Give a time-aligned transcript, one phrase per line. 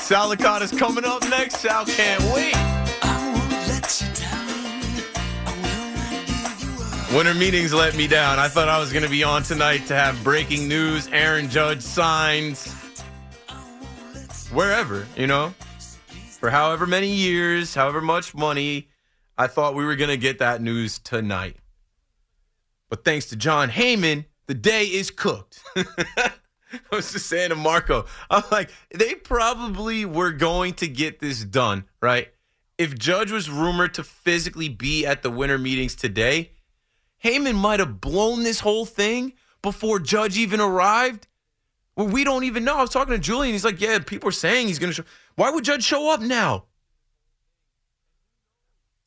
[0.00, 1.58] Sal Licata's coming up next.
[1.58, 2.56] Sal can't wait.
[7.16, 8.40] Winter meetings let me down.
[8.40, 11.06] I thought I was going to be on tonight to have breaking news.
[11.12, 12.81] Aaron Judge signs
[14.52, 15.54] wherever, you know,
[16.38, 18.88] for however many years, however much money.
[19.38, 21.56] I thought we were going to get that news tonight.
[22.90, 25.60] But thanks to Jon Heyman, the day is cooked.
[25.76, 26.32] I
[26.90, 31.84] was just saying to Marco, I'm like, they probably were going to get this done,
[32.00, 32.28] right?
[32.76, 36.52] If Judge was rumored to physically be at the winter meetings today,
[37.24, 41.28] Heyman might have blown this whole thing before Judge even arrived.
[41.96, 42.78] Well, we don't even know.
[42.78, 43.52] I was talking to Julian.
[43.52, 45.08] He's like, yeah, people are saying he's going to show.
[45.36, 46.64] Why would Judge show up now?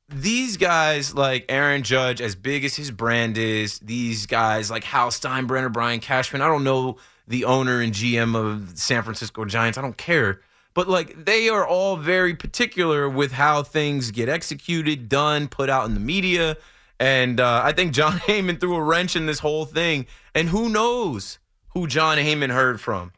[0.07, 5.09] These guys, like Aaron Judge, as big as his brand is, these guys like Hal
[5.09, 9.79] Steinbrenner, Brian Cashman, I don't know the owner and GM of San Francisco Giants.
[9.79, 10.41] I don't care.
[10.75, 15.87] But like they are all very particular with how things get executed, done, put out
[15.87, 16.57] in the media.
[16.99, 20.05] And uh, I think Jon Heyman threw a wrench in this whole thing.
[20.35, 21.39] And who knows
[21.75, 23.11] who Jon Heyman heard from?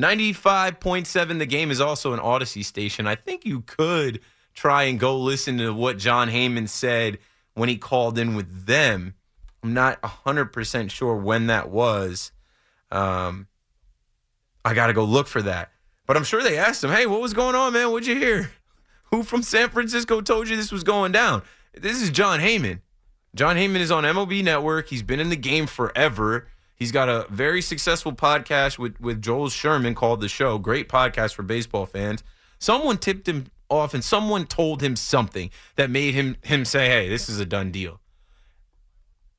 [0.00, 3.06] 95.7 The Game is also an Audacy station.
[3.06, 4.20] I think you could
[4.54, 7.18] try and go listen to what Jon Heyman said
[7.54, 9.14] when he called in with them.
[9.62, 12.32] I'm not 100% sure when that was.
[12.90, 13.48] Um,
[14.64, 15.70] I got to go look for that.
[16.06, 17.90] But I'm sure they asked him, hey, what was going on, man?
[17.90, 18.50] What'd you hear?
[19.10, 21.42] Who from San Francisco told you this was going down?
[21.74, 22.80] This is Jon Heyman.
[23.34, 24.88] Jon Heyman is on MLB Network.
[24.88, 26.48] He's been in the game forever.
[26.82, 30.58] He's got a very successful podcast with, with Joel Sherman called The Show.
[30.58, 32.24] Great podcast for baseball fans.
[32.58, 37.08] Someone tipped him off and someone told him something that made him him say, hey,
[37.08, 38.00] this is a done deal.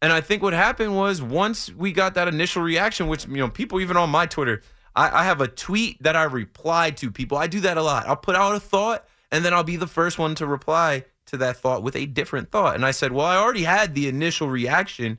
[0.02, 3.50] And I think what happened was once we got that initial reaction, which you know,
[3.50, 4.62] people even on my Twitter,
[4.96, 7.38] I, I have a tweet that I reply to people.
[7.38, 8.08] I do that a lot.
[8.08, 11.36] I'll put out a thought and then I'll be the first one to reply to
[11.36, 12.76] that thought with a different thought.
[12.76, 15.18] And I said, Well, I already had the initial reaction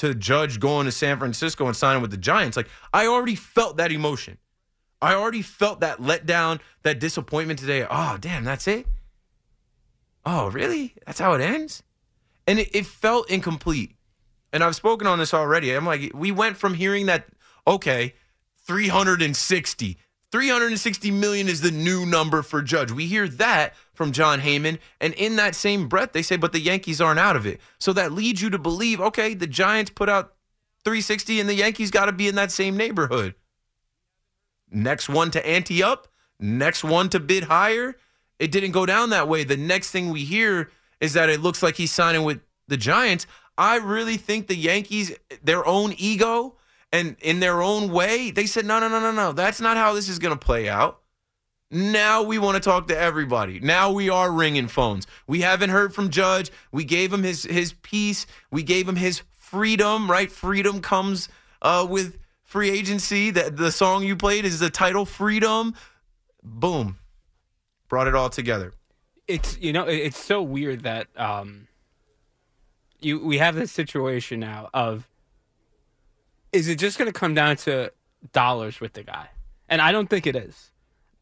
[0.00, 2.56] to Judge going to San Francisco and signing with the Giants.
[2.56, 4.38] Like, I already felt that emotion.
[5.02, 7.86] I already felt that letdown, that disappointment today.
[7.88, 8.86] Oh, damn, that's it?
[10.24, 10.94] Oh, really?
[11.04, 11.82] That's how it ends?
[12.46, 13.94] And it, it felt incomplete.
[14.54, 15.70] And I've spoken on this already.
[15.70, 17.26] I'm like, we went from hearing that,
[17.66, 18.14] okay,
[18.66, 19.98] 360,
[20.32, 22.92] 360 million is the new number for Judge.
[22.92, 24.78] We hear that from Jon Heyman.
[25.00, 27.60] And in that same breath, they say, but the Yankees aren't out of it.
[27.78, 30.34] So that leads you to believe, okay, the Giants put out
[30.84, 33.34] 360 and the Yankees got to be in that same neighborhood.
[34.70, 36.06] Next one to ante up,
[36.38, 37.96] next one to bid higher.
[38.38, 39.42] It didn't go down that way.
[39.44, 40.70] The next thing we hear
[41.00, 43.26] is that it looks like he's signing with the Giants.
[43.58, 45.12] I really think the Yankees,
[45.42, 46.54] their own ego
[46.92, 49.32] and in their own way, they said, no, no, no, no, no.
[49.32, 51.00] That's not how this is going to play out.
[51.70, 53.60] Now we want to talk to everybody.
[53.60, 55.06] Now we are ringing phones.
[55.28, 56.50] We haven't heard from Judge.
[56.72, 58.26] We gave him his his piece.
[58.50, 60.10] We gave him his freedom.
[60.10, 61.28] Right, freedom comes
[61.62, 63.30] uh, with free agency.
[63.30, 65.76] That the song you played is the title, "Freedom."
[66.42, 66.98] Boom,
[67.88, 68.72] brought it all together.
[69.28, 71.68] It's you know it's so weird that um,
[72.98, 75.08] you we have this situation now of
[76.52, 77.90] is it just going to come down to
[78.32, 79.28] dollars with the guy?
[79.68, 80.70] And I don't think it is.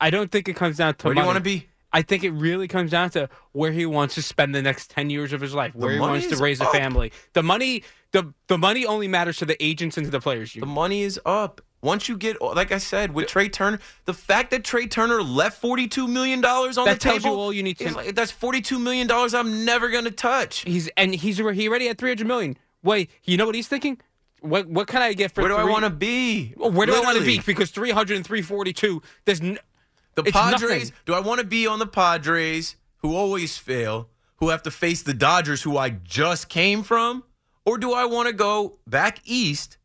[0.01, 1.69] I don't think it comes down to Where do you want to be?
[1.93, 5.09] I think it really comes down to where he wants to spend the next ten
[5.11, 7.13] years of his life, where he wants to is raise a family.
[7.33, 7.83] The money,
[8.13, 10.53] the the money only matters to the agents and to the players.
[10.53, 11.63] The money is up.
[11.81, 15.63] Once you get, like I said, with Trea Turner, the fact that Trea Turner left
[15.63, 17.41] $42 million on That the tells you table.
[17.41, 20.63] all you need to like- that's $42 million I'm never going to touch.
[20.63, 22.57] He's and he's he already had 300 million.
[22.83, 23.99] Wait, you know what he's thinking?
[24.41, 26.53] What what can I get for Where do I want to be?
[26.57, 27.41] Where do I want to be?
[27.41, 29.59] Because 300 342, there's n-
[30.15, 30.93] The Padres.
[31.07, 35.03] Do I want to be on the Padres, who always fail, who have to face
[35.03, 37.25] the Dodgers, who I just came from,
[37.65, 39.77] or do I want to go back east,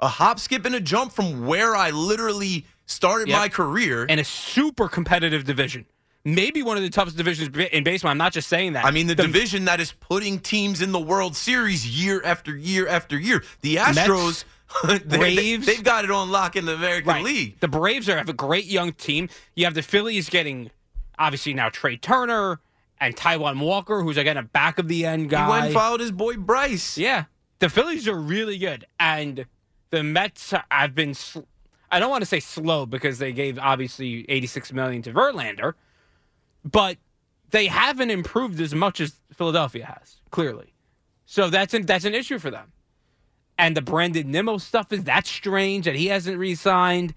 [0.00, 3.38] a hop, skip, and a jump from where I literally started Yep.
[3.38, 4.06] my career?
[4.08, 5.86] and a super competitive division.
[6.24, 8.10] Maybe one of the toughest divisions in baseball.
[8.10, 8.84] I'm not just saying that.
[8.84, 12.86] I mean, the, division that is putting teams in the World Series year after year
[12.86, 13.42] after year.
[13.62, 14.44] The Astros,
[14.84, 15.66] they, Braves.
[15.66, 17.24] they, have got it on lock in the American Right.
[17.24, 17.58] League.
[17.58, 19.28] The Braves are have a great young team.
[19.56, 20.70] You have the Phillies getting
[21.18, 22.60] obviously now Trea Turner
[23.00, 25.44] and Taijuan Walker, who's again a back of the end guy.
[25.44, 26.96] He went and followed his boy Bryce.
[26.96, 27.24] Yeah,
[27.58, 29.46] the Phillies are really good, and
[29.90, 31.14] the Mets have been.
[31.14, 31.40] Sl-
[31.90, 35.74] I don't want to say slow because they gave obviously 86 million to Verlander,
[36.64, 36.98] but
[37.50, 40.72] they haven't improved as much as Philadelphia has clearly.
[41.26, 42.72] So that's an, that's an issue for them.
[43.58, 47.14] And the Brandon Nimmo stuff is that strange that he hasn't re-signed.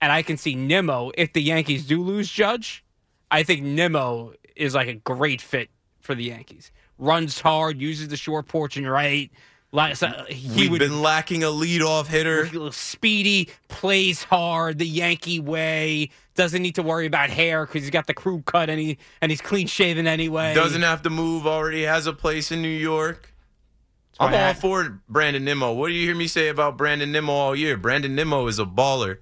[0.00, 2.84] And I can see Nimmo if the Yankees do lose Judge.
[3.30, 5.70] I think Nimmo is like a great fit
[6.00, 6.70] for the Yankees.
[6.98, 9.30] Runs hard, uses the short porch and right.
[9.74, 12.70] Like, so uh, he We've would been lacking a leadoff hitter.
[12.70, 16.10] speedy, plays hard the Yankee way.
[16.36, 19.32] Doesn't need to worry about hair because he's got the crew cut and he and
[19.32, 20.54] he's clean shaven anyway.
[20.54, 21.44] Doesn't have to move.
[21.44, 23.34] Already has a place in New York.
[24.20, 25.72] I'm I- all for Brandon Nimmo.
[25.72, 27.76] What do you hear me say about Brandon Nimmo all year?
[27.76, 29.18] Brandon Nimmo is a baller.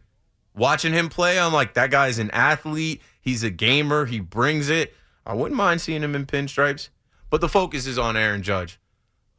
[0.55, 3.01] Watching him play, I'm like, that guy's an athlete.
[3.23, 4.05] He's a gamer.
[4.05, 4.95] He brings it.
[5.25, 6.91] I wouldn't mind seeing him in pinstripes.
[7.31, 8.79] But the focus is on Aaron Judge.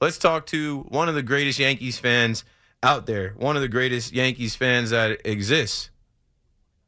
[0.03, 2.43] Let's talk to one of the greatest Yankees fans
[2.83, 5.91] out there, one of the greatest Yankees fans that exists.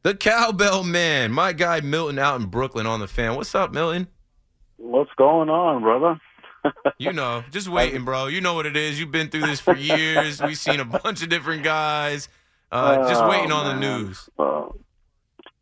[0.03, 3.37] The Cowbell Man, my guy Milton out in Brooklyn on the fan.
[3.37, 4.09] What's up, Milton?
[4.75, 6.19] What's going on, brother?
[6.97, 8.25] You know, just waiting, bro.
[8.25, 8.99] You know what it is.
[8.99, 10.41] You've been through this for years.
[10.41, 12.27] We've seen a bunch of different guys.
[12.69, 14.27] Uh, just Oh, waiting on the news.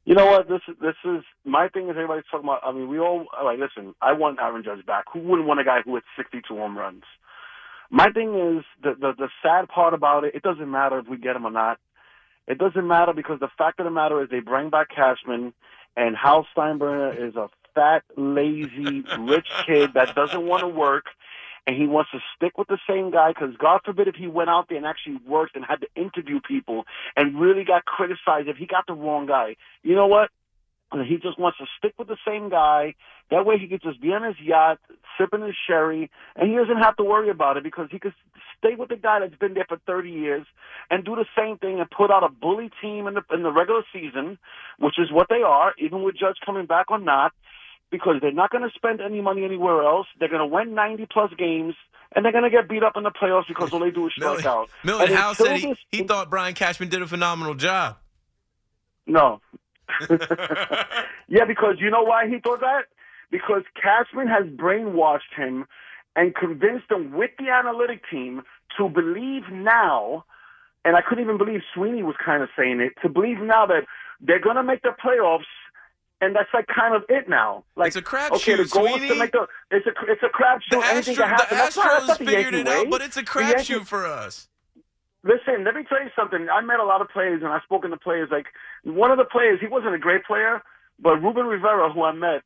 [0.05, 0.47] You know what?
[0.47, 1.85] This is this is my thing.
[1.85, 2.61] Is everybody's talking about?
[2.63, 3.59] I mean, we all like.
[3.59, 5.05] Listen, I want Aaron Judge back.
[5.13, 7.03] Who wouldn't want a guy who hit 62 home runs?
[7.93, 10.33] My thing is the the the sad part about it.
[10.33, 11.77] It doesn't matter if we get him or not.
[12.47, 15.53] It doesn't matter because the fact of the matter is they bring back Cashman,
[15.95, 21.05] and Hal Steinbrenner is a fat, lazy, rich kid that doesn't want to work,
[21.67, 24.49] and he wants to stick with the same guy because God forbid if he went
[24.49, 26.85] out there and actually worked and had to interview people
[27.15, 29.55] and really got criticized if he got the wrong guy.
[29.83, 30.31] You know what?
[31.01, 32.95] He just wants to stick with the same guy.
[33.31, 34.79] That way he could just be on his yacht,
[35.17, 38.13] sipping his sherry, and he doesn't have to worry about it because he could
[38.59, 40.45] stay with the guy that's been there for 30 years
[40.91, 43.51] and do the same thing and put out a bully team in the in the
[43.51, 44.37] regular season,
[44.79, 47.31] which is what they are, even with Judge coming back or not,
[47.91, 50.07] because they're not going to spend any money anywhere else.
[50.19, 51.75] They're going to win 90 plus games,
[52.15, 54.13] and they're going to get beat up in the playoffs because all they do is
[54.15, 54.69] strike out.
[54.83, 57.97] Milton And Hal said he, this- he thought Brian Cashman did a phenomenal job.
[59.05, 59.41] No.
[61.27, 62.83] Yeah, because you know why he thought that?
[63.31, 65.65] Because Cashman has brainwashed him
[66.15, 68.43] and convinced him with the analytic team
[68.77, 70.25] to believe now,
[70.85, 73.85] and I couldn't even believe Sweeney was kind of saying it, to believe now that
[74.21, 75.43] they're going to make the playoffs.
[76.21, 77.65] And that's like kind of it now.
[77.75, 79.07] Like It's a crapshoot, Okay, the goal is Sweeney.
[79.09, 79.45] to make the.
[79.71, 80.69] It's a it's a crapshoot.
[80.69, 81.57] The, Astro, the happen.
[81.57, 84.47] That's not, that's Astros figured it out, but it's a crapshoot for us.
[85.23, 86.47] Listen, let me tell you something.
[86.49, 88.29] I met a lot of players, and I've spoken to players.
[88.31, 88.47] Like
[88.83, 90.61] one of the players, he wasn't a great player,
[90.99, 92.41] but Ruben Rivera, who I met,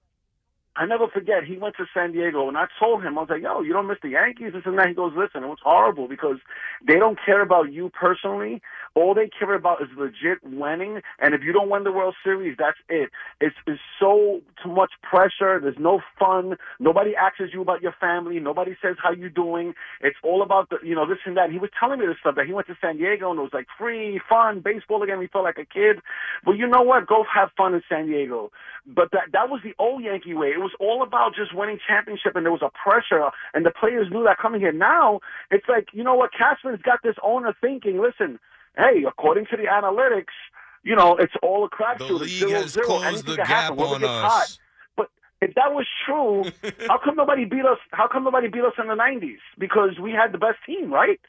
[0.75, 1.43] I never forget.
[1.43, 3.87] He went to San Diego, and I told him, I was like, "Yo, you don't
[3.87, 4.87] miss the Yankees." This and that.
[4.87, 6.37] He goes, "Listen, it was horrible because
[6.85, 8.61] they don't care about you personally.
[8.97, 11.01] All they care about is legit winning.
[11.19, 13.11] And if you don't win the World Series, that's it.
[13.39, 15.59] It's, it's so too much pressure.
[15.61, 16.57] There's no fun.
[16.79, 18.39] Nobody asks you about your family.
[18.39, 19.75] Nobody says how you doing.
[20.01, 21.45] It's all about the, you know, this and that.
[21.45, 23.43] And he was telling me this stuff that he went to San Diego and it
[23.43, 25.21] was like free, fun, baseball again.
[25.21, 26.01] He felt like a kid.
[26.43, 27.05] But you know what?
[27.05, 28.51] Go have fun in San Diego.
[28.87, 30.47] But that that was the old Yankee way.
[30.47, 34.07] It was all about just winning championship, and there was a pressure, and the players
[34.09, 34.71] knew that coming here.
[34.71, 35.19] Now
[35.51, 36.31] it's like you know what?
[36.31, 38.01] Cashman's got this owner thinking.
[38.01, 38.39] Listen,
[38.77, 40.35] hey, according to the analytics,
[40.83, 42.19] you know it's all a crapshoot.
[42.19, 43.01] The It's zero zero.
[43.01, 43.77] Anything the can gap happen.
[43.77, 44.31] Whoever gets us.
[44.31, 44.57] hot.
[44.95, 45.09] But
[45.41, 46.45] if that was true,
[46.87, 47.79] how come nobody beat us?
[47.91, 49.37] How come nobody beat us in the '90s?
[49.57, 51.19] Because we had the best team, right?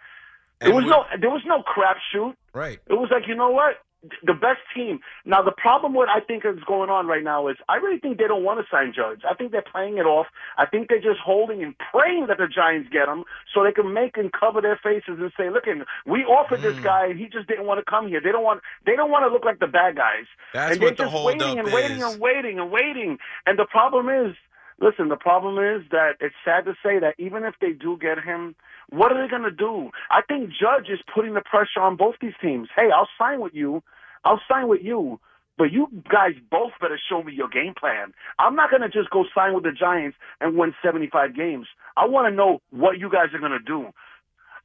[0.61, 2.35] And there was no there was no crapshoot.
[2.53, 2.79] Right.
[2.87, 3.77] It was like, you know what?
[4.23, 5.01] The best team.
[5.25, 8.19] Now, the problem what I think is going on right now is I really think
[8.19, 9.23] they don't want to sign Judge.
[9.29, 10.27] I think they're playing it off.
[10.57, 13.93] I think they're just holding and praying that the Giants get him so they can
[13.93, 15.65] make and cover their faces and say, "Look,
[16.07, 16.85] we offered this mm.
[16.85, 19.25] guy and he just didn't want to come here." They don't want they don't want
[19.27, 20.27] to look like the bad guys.
[20.55, 22.13] That's and they're what the just waiting and waiting is.
[22.13, 23.19] and waiting and waiting.
[23.47, 24.37] And the problem is,
[24.81, 28.23] listen, the problem is that it's sad to say that even if they do get
[28.23, 28.55] him,
[28.91, 29.91] what are they going to do?
[30.11, 32.69] I think Judge is putting the pressure on both these teams.
[32.75, 33.83] Hey, I'll sign with you.
[34.25, 35.21] I'll sign with you.
[35.57, 38.15] But you guys both better show me your game plan.
[38.39, 41.67] I'm not going to just go sign with the Giants and win 75 games.
[41.97, 43.89] I want to know what you guys are going to do.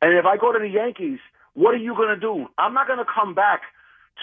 [0.03, 1.17] And if I go to the Yankees,
[1.55, 2.45] what are you going to do?
[2.59, 3.61] I'm not going to come back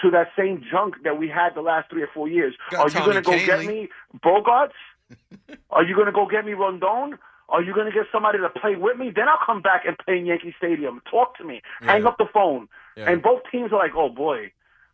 [0.01, 2.55] to that same junk that we had the last three or four years.
[2.71, 3.89] Got are you going to go get me
[4.23, 4.71] Bogaerts?
[5.69, 7.17] are you going to go get me Rodon?
[7.49, 9.11] Are you going to get somebody to play with me?
[9.13, 11.01] Then I'll come back and play in Yankee Stadium.
[11.09, 11.61] Talk to me.
[11.81, 12.69] Hang up the phone.
[12.95, 13.11] Yeah.
[13.11, 14.51] And both teams are like, oh boy,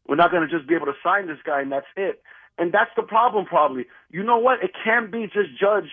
[0.08, 2.24] we're not going to just be able to sign this guy and that's it.
[2.58, 3.86] And that's the problem, probably.
[4.10, 4.64] You know what?
[4.64, 5.92] It can't be just Judge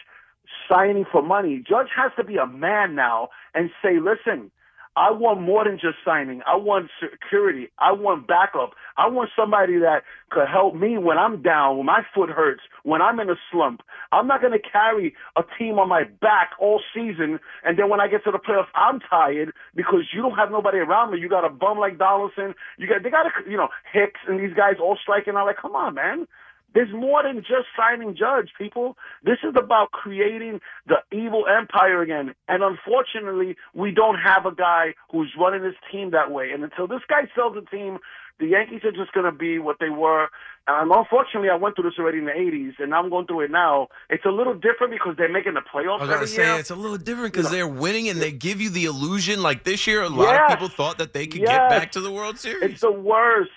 [0.68, 1.62] signing for money.
[1.66, 4.50] Judge has to be a man now and say, listen,
[4.96, 6.40] I want more than just signing.
[6.46, 7.68] I want security.
[7.78, 8.74] I want backup.
[8.96, 13.02] I want somebody that could help me when I'm down, when my foot hurts, when
[13.02, 13.82] I'm in a slump.
[14.12, 18.00] I'm not going to carry a team on my back all season, and then when
[18.00, 21.18] I get to the playoffs, I'm tired because you don't have nobody around me.
[21.18, 22.54] You got a bum like Donaldson.
[22.78, 25.46] You got they got a, you know Hicks and these guys all striking out.
[25.46, 26.26] Like, come on, man.
[26.74, 28.96] There's more than just signing Judge, people.
[29.22, 32.34] This is about creating the evil empire again.
[32.48, 36.50] And unfortunately, we don't have a guy who's running his team that way.
[36.52, 37.98] And until this guy sells the team,
[38.40, 40.28] the Yankees are just going to be what they were.
[40.66, 43.50] And unfortunately, I went through this already in the 80s, and I'm going through it
[43.52, 43.88] now.
[44.10, 46.58] It's a little different because they're making the playoffs I was gonna every say year.
[46.58, 49.42] it's a little different because they're winning and they give you the illusion.
[49.42, 50.40] Like this year, a lot Yes.
[50.42, 51.50] of people thought that they could Yes.
[51.50, 52.72] get back to the World Series.
[52.72, 53.50] It's the worst.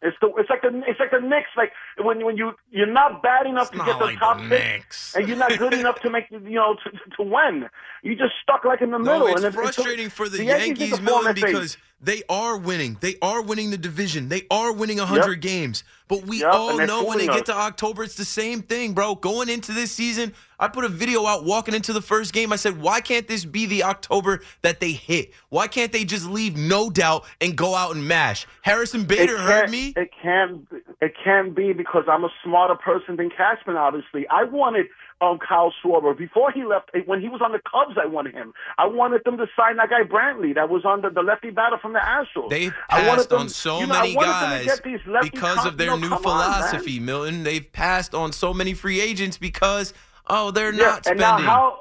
[0.00, 1.50] It's the it's like the it's like the Knicks.
[1.56, 4.48] Like when when you you're not bad enough to not get the like top the
[4.48, 4.84] pick,
[5.16, 7.68] and you're not good enough to make the- you know to, to- to win.
[8.02, 9.26] You just stuck like in the No, middle.
[9.28, 11.46] it's and frustrating for the, the Yankees, need to form Milton, their faith.
[11.46, 12.98] because they are winning.
[13.00, 14.28] They are winning the division.
[14.28, 15.40] They are winning 100 Yep.
[15.42, 15.84] games.
[16.08, 18.92] But we Yep, all know when they fooling get to October, it's the same thing,
[18.92, 19.14] bro.
[19.14, 22.52] Going into this season, I put a video out walking into the first game.
[22.52, 25.32] I said, why can't this be the October that they hit?
[25.48, 28.46] Why can't they just leave no doubt and go out and mash?
[28.62, 29.94] Harrison Bader heard me.
[29.96, 30.66] It can't.
[31.00, 33.76] It can't be because I'm a smarter person than Cashman.
[33.76, 34.86] Obviously, I wanted
[35.22, 36.90] um Kyle Schwarber before he left.
[37.06, 38.52] When he was on the Cubs, I wanted him.
[38.76, 41.78] I wanted them to sign that guy Brantley that was on the, the lefty batter
[41.80, 42.50] from the Astros.
[42.50, 44.82] They've I wanted passed them- on so you know, many wanted them to guys get
[44.84, 47.44] these lefty because com- of their you know, new come on, philosophy, Milton.
[47.44, 49.94] They've passed on so many free agents because
[50.26, 51.18] oh, they're Yeah, not and spending.
[51.20, 51.78] now how?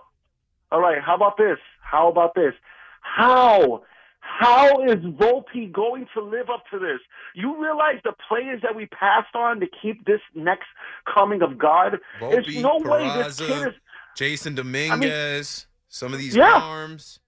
[0.71, 1.57] All right, how about this?
[1.81, 2.53] How about this?
[3.01, 3.81] How?
[4.39, 7.00] How is Volpe going to live up to this?
[7.35, 10.67] You realize the players that we passed on to keep this next
[11.13, 11.97] coming of God?
[12.19, 13.73] There's Volpe, no way this kid is.
[14.17, 16.59] Jasson Domínguez, some of these Yeah.
[16.61, 17.19] arms.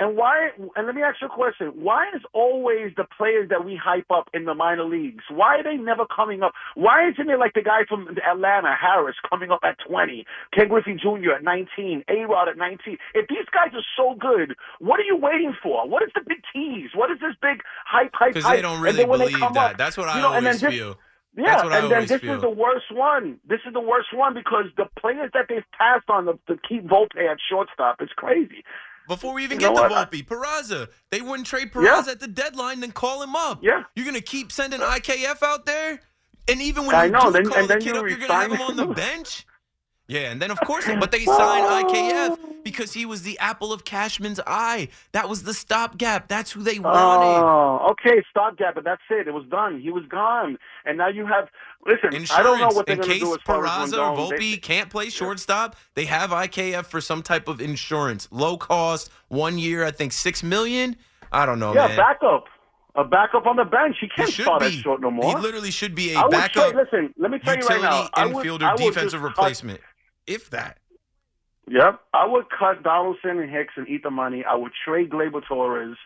[0.00, 0.48] And why?
[0.76, 4.10] And let me ask you a question: Why is always the players that we hype
[4.10, 5.22] up in the minor leagues?
[5.30, 6.52] Why are they never coming up?
[6.74, 10.94] Why isn't it like the guy from Atlanta, Harris, coming up at twenty, Ken Griffey
[10.94, 11.32] Jr.
[11.36, 12.96] at nineteen, A Rod at nineteen?
[13.14, 15.86] If these guys are so good, what are you waiting for?
[15.86, 16.90] What is the big tease?
[16.94, 19.72] What is this big hype, hype, Because they don't really then when they believe that.
[19.72, 20.98] up, That's what I you know, always this- feel.
[21.36, 22.34] Yeah, That's what I and then this feel.
[22.36, 23.38] is the worst one.
[23.46, 26.84] This is the worst one because the players that they've passed on to, to keep
[26.88, 28.64] Volpe at shortstop is crazy.
[29.10, 29.92] Before we even You get to?
[29.92, 32.12] Volpe, Peraza, they wouldn't trade Peraza Yeah.
[32.12, 33.58] at the deadline, then call him up.
[33.60, 33.82] Yeah.
[33.96, 35.98] You're gonna keep sending IKF out there,
[36.46, 38.08] and even when I you know, do then- call and the then kid you up,
[38.08, 39.44] you're gonna have him on the bench.
[40.10, 43.84] Yeah, and then of course, but they signed IKF because he was the apple of
[43.84, 44.88] Cashman's eye.
[45.12, 46.26] That was the stopgap.
[46.26, 47.40] That's who they wanted.
[47.40, 49.28] Oh, okay, stopgap, but that's it.
[49.28, 49.80] It was done.
[49.80, 51.48] He was gone, and now you have.
[51.86, 52.32] Listen, Insurance.
[52.32, 54.16] I don't know what they're in going to case do as Peraza or.
[54.32, 59.10] Volpe They- can't play shortstop, they have IKF for some type of insurance, low cost,
[59.28, 60.96] one year, I think six million.
[61.32, 61.96] I don't know, yeah, man.
[61.96, 62.44] backup,
[62.96, 63.96] a backup on the bench.
[64.00, 64.72] He He can't should start be.
[64.72, 65.24] short no more.
[65.24, 66.74] He literally should be a I backup trade.
[66.84, 68.08] Listen, let me tell you right now.
[68.12, 69.80] I would, infielder I would defensive just replacement,
[70.26, 70.78] if that.
[71.70, 74.44] Yep, I would cut Donaldson and Hicks and eat the money.
[74.44, 75.96] I would trade Gleyber Torres.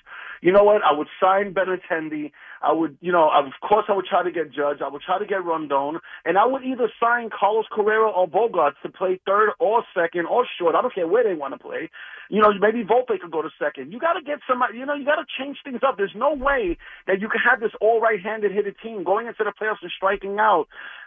[0.42, 0.82] You know what?
[0.82, 2.32] I would sign Benintendi.
[2.60, 4.82] I would, you know, of course, I would try to get Judge.
[4.84, 8.74] I would try to get Rodon, and I would either sign Carlos Correa or Bogaerts
[8.82, 10.74] to play third or second or short.
[10.74, 11.88] I don't care where they want to play.
[12.30, 13.92] You know, maybe Volpe could go to second.
[13.92, 14.78] You got to get somebody.
[14.78, 15.96] You know, you got to change things up.
[15.96, 19.52] There's no way that you can have this all right-handed hitter team going into the
[19.52, 20.66] playoffs and striking out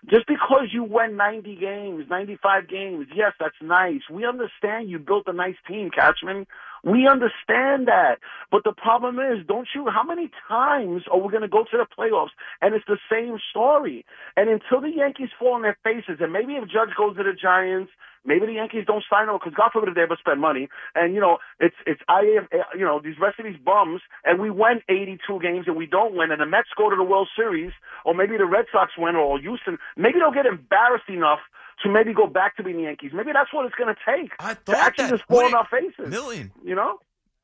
[0.09, 3.07] just because you win 90 games, 95 games.
[3.15, 4.01] Yes, that's nice.
[4.11, 6.45] We understand you built a nice team, Cashman.
[6.83, 8.19] We understand that.
[8.51, 11.77] But the problem is, don't you, how many times are we going to go to
[11.77, 14.05] the playoffs and it's the same story?
[14.35, 17.33] And until the Yankees fall on their faces, and maybe if Judge goes to the
[17.33, 17.91] Giants,
[18.27, 20.67] maybe the Yankees don't sign him because God forbid if they ever spend money.
[20.93, 24.39] And, you know, it's, it's, I, eh, you know, these rest of these bums, and
[24.39, 27.29] we win 82 games and we don't win, and the Mets go to the World
[27.35, 27.71] Series,
[28.05, 31.39] or maybe the Red Sox win, or Houston, maybe they'll get embarrassed enough
[31.83, 33.11] to maybe go back to being the Yankees.
[33.13, 35.17] Maybe that's what it's going to take I to thought actually that.
[35.17, 36.09] just fall in our faces.
[36.09, 36.99] Milton, You know?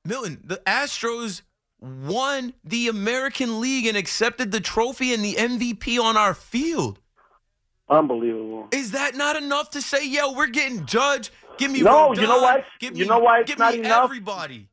[0.05, 1.43] Milton, the Astros
[1.79, 6.99] won the American League and accepted the trophy and the MVP on our field.
[7.89, 8.67] Unbelievable.
[8.71, 11.31] Is that not enough to say, yo, we're getting judged?
[11.57, 12.63] Give me No, you know Rodon, what?
[12.79, 14.05] Give You know why it's give not me enough?
[14.05, 14.69] everybody.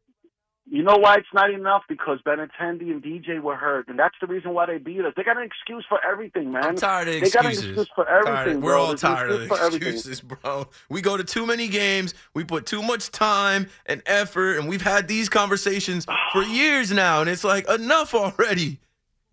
[0.73, 1.83] You know why it's not enough?
[1.89, 5.13] Because Benintendi and DJ were hurt, and that's the reason why they beat us.
[5.17, 6.65] They got an excuse for everything, man.
[6.65, 7.35] I'm tired of they excuses.
[7.35, 8.81] got an excuse for everything, We're bro.
[8.85, 10.69] all tired of excuses, bro.
[10.89, 12.15] We go to too many games.
[12.35, 17.21] We put too much time and effort, and we've had these conversations for years now.
[17.21, 18.79] And it's like enough already.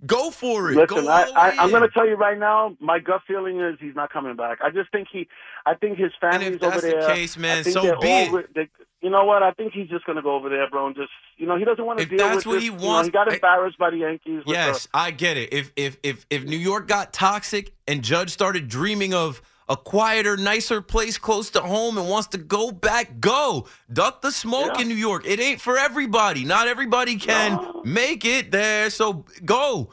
[0.06, 0.76] Go for it.
[0.76, 2.78] Listen, go I, I, I'm going to tell you right now.
[2.80, 4.60] My gut feeling is he's not coming back.
[4.64, 5.28] I just think he,
[5.66, 7.08] I think his family's over the there.
[7.08, 8.54] case, man, I think so be all it.
[8.54, 8.70] They,
[9.02, 9.42] you know what?
[9.42, 11.66] I think he's just going to go over there, bro, and just, you know, he
[11.66, 12.64] doesn't want to deal that's with what this.
[12.64, 14.44] he You know, wants- he got I- embarrassed by the Yankees.
[14.46, 15.52] Yes, the- I get it.
[15.52, 20.38] If if if if New York got toxic and Judge started dreaming of a quieter,
[20.38, 23.68] nicer place close to home and wants to go back, go.
[23.92, 24.82] Duck the smoke Yeah.
[24.82, 25.24] in New York.
[25.26, 26.46] It ain't for everybody.
[26.46, 28.90] Not everybody can make it there.
[28.90, 29.90] So go.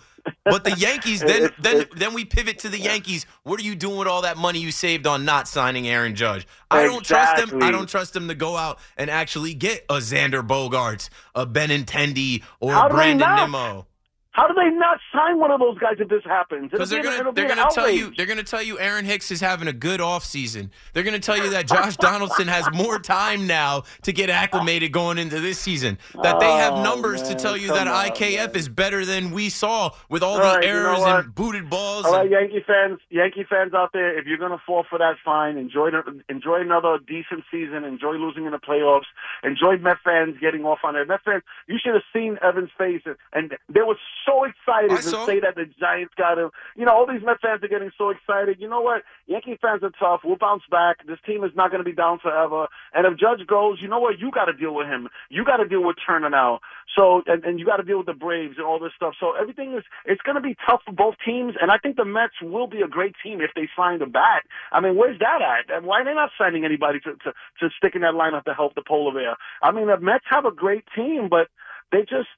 [0.47, 3.27] But the Yankees, then It's- then it's- then we pivot to the Yankees.
[3.43, 6.47] What are you doing with all that money you saved on not signing Aaron Judge?
[6.71, 7.63] I don't trust them.
[7.63, 12.43] I don't trust them to go out and actually get a Xander Bogaerts, a Benintendi,
[12.59, 13.37] or How a Brandon?
[13.37, 13.87] Nimmo.
[14.35, 16.71] How do they not sign one of those guys if this happens?
[16.73, 19.41] Because they're going to they're gonna tell you they're gonna tell you Aaron Hicks is
[19.41, 20.71] having a good offseason.
[20.93, 25.19] They're gonna tell you that Josh Donaldson has more time now to get acclimated going
[25.19, 25.99] into this season.
[26.23, 28.57] That they have Oh, numbers to tell you that on, IKF man.
[28.57, 31.71] is better than we saw with all All the right, you know errors and booted
[31.71, 32.05] balls.
[32.05, 35.15] All right, and- Yankee fans, Yankee fans out there, if you're gonna fall for that,
[35.25, 35.57] fine.
[35.59, 35.91] Enjoy
[36.29, 37.85] enjoy another decent season.
[37.85, 39.07] Enjoy losing in the playoffs.
[39.45, 41.07] Enjoy Met fans getting off on it.
[41.07, 45.03] Met fans, you should have seen Evan's face, and, they were so excited I to
[45.03, 45.27] saw.
[45.27, 46.51] say that the Giants got him.
[46.77, 48.59] You know, all these Met fans are getting so excited.
[48.61, 49.03] You know what?
[49.27, 50.21] Yankee fans are tough.
[50.25, 51.07] We'll bounce back.
[51.07, 52.69] This team is not going to be down forever.
[52.93, 54.19] And if Judge goes, you know what?
[54.19, 55.09] You got to deal with him.
[55.31, 56.61] You got to deal with Turner now.
[56.97, 59.15] So, and, and you got to deal with the Braves and all this stuff.
[59.19, 61.55] So everything is, it's going to be tough for both teams.
[61.61, 64.45] And I think the Mets will be a great team if they sign the bat.
[64.73, 65.75] I mean, where's that at?
[65.75, 68.55] And why are they not signing anybody to, to, to stick in that lineup to
[68.55, 69.37] help the polar bear?
[69.63, 71.49] I mean, the Mets have a great team, but
[71.93, 72.29] they just,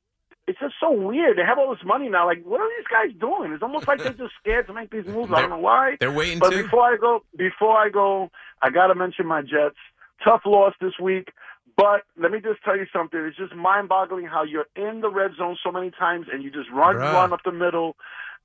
[0.47, 1.37] it's just so weird.
[1.39, 2.27] They have all this money now.
[2.27, 3.53] Like, what are these guys doing?
[3.53, 5.33] It's almost like they're just scared to make these moves.
[5.33, 5.97] I don't know why.
[5.99, 6.63] They're waiting But to.
[6.63, 8.31] before I go, before I go,
[8.63, 9.77] I got to mention my Jets.
[10.25, 11.29] Tough loss this week,
[11.77, 13.21] but let me just tell you something.
[13.21, 16.71] It's just mind-boggling how you're in the red zone so many times and you just
[16.73, 17.13] run, Bruh.
[17.13, 17.97] run up the middle.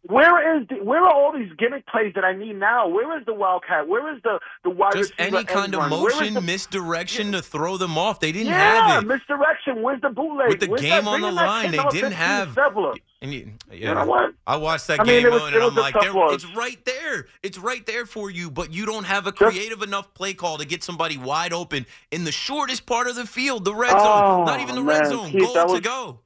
[0.04, 2.88] Where is the, where are all these gimmick plays that I need now?
[2.88, 3.88] Where is the wildcat?
[3.88, 5.92] Where is the the wide Just any kind of run?
[5.92, 8.20] Where is motion, the- misdirection to throw them off.
[8.20, 9.08] They didn't yeah, have it.
[9.08, 9.84] misdirection.
[9.84, 10.50] Where's the bootleg?
[10.50, 12.96] With the Where's game on the bring in that line, they didn't have- Sevilla.
[13.22, 14.34] And you, yeah, You know what?
[14.48, 16.34] I watched that I game, it was- and I'm like, tough there- loss.
[16.34, 17.28] it's right there.
[17.44, 20.58] It's right there for you, but you don't have a Just- creative enough play call
[20.58, 24.00] to get somebody wide open in the shortest part of the field, the red Oh,
[24.00, 24.46] zone.
[24.46, 26.20] Not even oh, the red zone, Keith, goal that to go.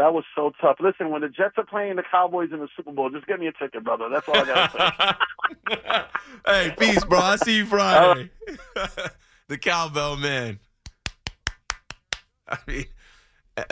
[0.00, 0.76] That was so tough.
[0.80, 3.48] Listen, when the Jets are playing the Cowboys in the Super Bowl, just get me
[3.48, 4.08] a ticket, brother.
[4.08, 5.16] That's all I got to
[5.76, 6.02] say.
[6.46, 7.18] hey, peace, bro.
[7.18, 8.30] I see you Friday.
[9.48, 10.58] the cowbell man.
[12.48, 12.86] I mean,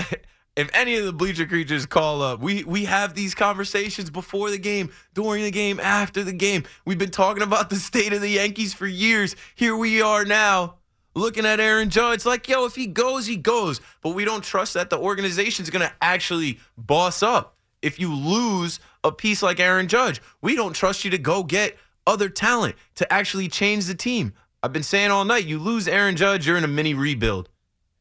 [0.54, 4.58] if any of the bleacher creatures call up, we we have these conversations before the
[4.58, 6.64] game, during the game, after the game.
[6.84, 9.34] We've been talking about the state of the Yankees for years.
[9.54, 10.77] Here we are now.
[11.14, 13.80] Looking at Aaron Judge, like, yo, if he goes, he goes.
[14.02, 17.56] But we don't trust that the organization's going to actually boss up.
[17.82, 21.76] If you lose a piece like Aaron Judge, we don't trust you to go get
[22.06, 24.32] other talent to actually change the team.
[24.62, 27.48] I've been saying all night, you lose Aaron Judge, you're in a mini rebuild.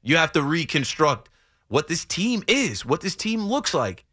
[0.01, 1.29] You have to reconstruct
[1.67, 4.05] what this team is, what this team looks like.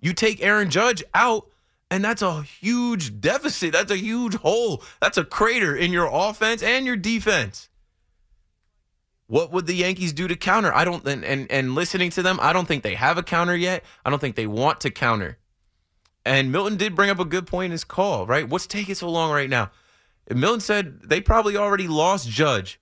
[0.00, 1.48] You take Aaron Judge out,
[1.90, 3.72] and that's a huge deficit.
[3.72, 4.82] That's a huge hole.
[5.00, 7.68] That's a crater in your offense and your defense.
[9.26, 10.74] What would the Yankees do to counter?
[10.74, 13.56] I don't and, and and listening to them, I don't think they have a counter
[13.56, 13.84] yet.
[14.04, 15.38] I don't think they want to counter.
[16.24, 18.48] And Milton did bring up a good point in his call, right?
[18.48, 19.70] What's taking so long right now?
[20.28, 22.80] And Milton said they probably already lost Judge,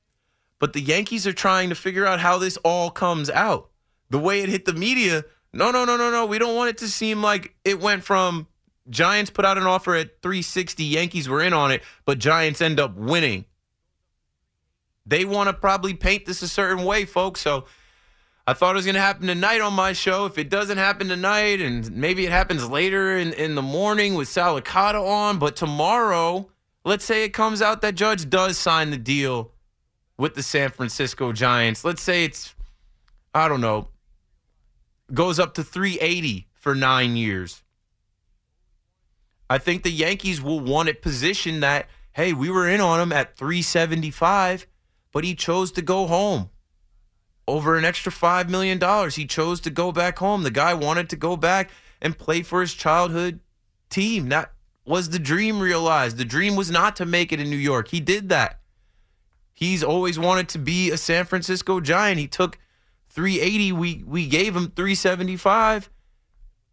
[0.58, 3.70] but the Yankees are trying to figure out how this all comes out.
[4.10, 6.26] The way it hit the media, no, no, no, no, no.
[6.26, 8.46] We don't want it to seem like it went from
[8.90, 12.80] Giants put out an offer at 360, Yankees were in on it, but Giants end
[12.80, 13.44] up winning.
[15.10, 17.40] They want to probably paint this a certain way, folks.
[17.40, 17.64] So
[18.46, 20.24] I thought it was going to happen tonight on my show.
[20.24, 24.28] If it doesn't happen tonight, and maybe it happens later in, in the morning with
[24.28, 26.48] Sal Licata on, but tomorrow,
[26.84, 29.50] let's say it comes out that Judge does sign the deal
[30.16, 31.84] with the San Francisco Giants.
[31.84, 32.54] Let's say it's,
[33.34, 33.88] I don't know,
[35.12, 37.64] goes up to 380 for nine years.
[39.48, 43.10] I think the Yankees will want it positioned that, hey, we were in on him
[43.10, 44.68] at 375,
[45.12, 46.50] but he chose to go home
[47.46, 48.80] over an extra $5 million.
[49.10, 50.42] He chose to go back home.
[50.42, 51.70] The guy wanted to go back
[52.00, 53.40] and play for his childhood
[53.88, 54.28] team.
[54.28, 54.52] That
[54.86, 56.16] was the dream realized.
[56.16, 57.88] The dream was not to make it in New York.
[57.88, 58.60] He did that.
[59.52, 62.18] He's always wanted to be a San Francisco Giant.
[62.18, 62.58] He took
[63.10, 63.72] 380.
[63.72, 65.90] We we gave him 375.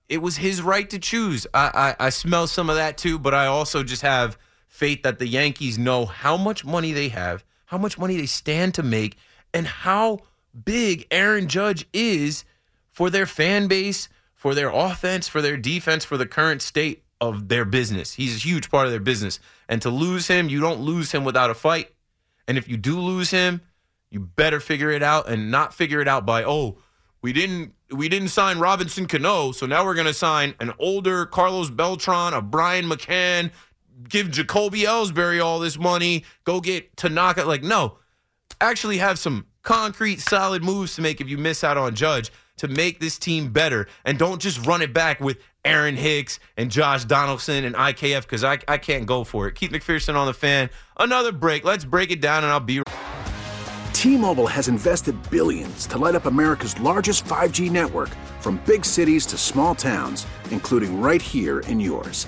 [0.07, 1.45] It was his right to choose.
[1.53, 4.37] I, I, I smell some of that too, but I also just have
[4.69, 8.73] faith that the Yankees know how much money they have, how much money they stand
[8.75, 9.17] to make,
[9.53, 10.19] and how
[10.65, 12.43] big Aaron Judge is
[12.89, 17.47] for their fan base, for their offense, for their defense, for the current state of
[17.47, 18.13] their business.
[18.13, 19.39] He's a huge part of their business.
[19.67, 21.93] And to lose him, you don't lose him without a fight.
[22.47, 23.61] And if you do lose him,
[24.09, 26.77] you better figure it out and not figure it out by, oh,
[27.21, 31.69] we didn't we didn't sign Robinson Cano, so now we're gonna sign an older Carlos
[31.69, 33.51] Beltran, a Brian McCann,
[34.09, 37.43] give Jacoby Ellsbury all this money, go get Tanaka.
[37.45, 37.97] Like, no.
[38.59, 42.67] Actually have some concrete, solid moves to make if you miss out on Judge to
[42.67, 43.87] make this team better.
[44.03, 48.43] And don't just run it back with Aaron Hicks and Josh Donaldson and IKF because
[48.43, 49.55] I, I can't go for it.
[49.55, 50.69] Keith McPherson on the fan.
[50.97, 51.63] Another break.
[51.63, 52.81] Let's break it down and I'll be
[53.93, 59.37] T-Mobile has invested billions to light up America's largest 5G network from big cities to
[59.37, 62.27] small towns, including right here in yours.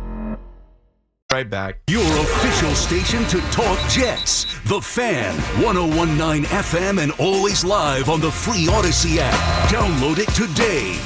[1.31, 1.79] Right back.
[1.87, 4.43] Your official station to talk Jets.
[4.65, 9.69] The Fan, 1019 FM, and always live on the free Audacy app.
[9.69, 10.99] Download it today.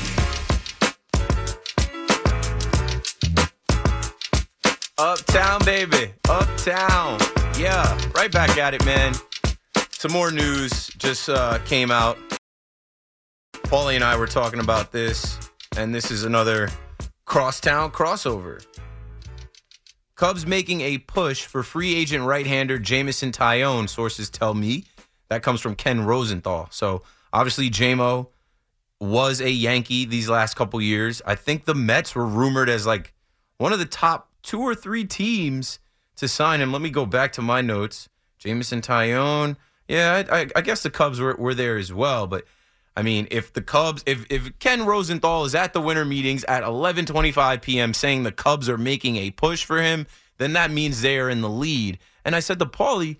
[4.97, 6.11] Uptown, baby.
[6.27, 7.19] Uptown.
[7.59, 9.13] Yeah, right back at it, man.
[9.91, 12.17] Some more news just uh, came out.
[13.53, 15.37] Paulie and I were talking about this,
[15.77, 16.69] and this is another
[17.25, 18.65] crosstown crossover.
[20.15, 24.85] Cubs making a push for free agent right-hander Jameson Taillon, sources tell me.
[25.29, 26.67] That comes from Ken Rosenthal.
[26.71, 27.01] So
[27.33, 28.27] obviously JMO
[28.99, 31.21] was a Yankee these last couple years.
[31.25, 33.13] I think the Mets were rumored as like
[33.57, 35.79] one of the top two or three teams
[36.17, 36.71] to sign him.
[36.71, 38.07] Let me go back to my notes.
[38.37, 39.57] Jameson Taillon.
[39.87, 42.45] Yeah, I, I, I guess the Cubs were, were there as well, but
[42.95, 46.63] I mean, if the Cubs, if if Ken Rosenthal is at the winter meetings at
[46.63, 47.93] 11:25 p.m.
[47.93, 51.41] saying the Cubs are making a push for him, then that means they are in
[51.41, 51.99] the lead.
[52.23, 53.17] And I said to Paulie,